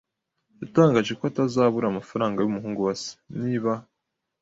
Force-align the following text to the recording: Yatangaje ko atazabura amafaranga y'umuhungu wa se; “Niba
Yatangaje 0.61 1.11
ko 1.19 1.23
atazabura 1.31 1.85
amafaranga 1.89 2.37
y'umuhungu 2.41 2.79
wa 2.87 2.93
se; 3.01 3.09
“Niba 3.41 3.71